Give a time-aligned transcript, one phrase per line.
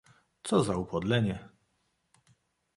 [0.41, 1.49] "co za upodlenie!..."